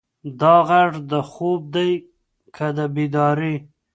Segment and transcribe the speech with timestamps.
[0.39, 1.91] دا غږ د خوب دی
[2.55, 3.55] که د بیدارۍ؟